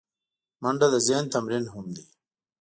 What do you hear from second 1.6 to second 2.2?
هم دی